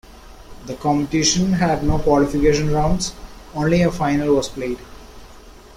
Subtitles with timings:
[0.65, 3.13] The competition had no qualification rounds;
[3.53, 4.79] only a final was played.